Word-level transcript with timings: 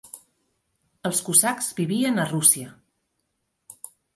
Els 1.09 1.21
cosacs 1.27 1.67
vivien 1.81 2.17
a 2.23 2.27
Rússia. 2.33 2.73